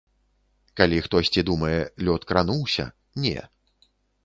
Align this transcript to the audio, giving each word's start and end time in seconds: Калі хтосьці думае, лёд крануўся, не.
Калі 0.79 0.97
хтосьці 1.07 1.43
думае, 1.51 1.77
лёд 2.09 2.21
крануўся, 2.33 2.85
не. 3.29 3.37